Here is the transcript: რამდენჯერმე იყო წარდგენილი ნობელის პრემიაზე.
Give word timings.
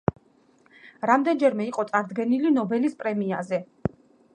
რამდენჯერმე 1.11 1.69
იყო 1.73 1.87
წარდგენილი 1.93 2.57
ნობელის 2.59 3.01
პრემიაზე. 3.05 3.63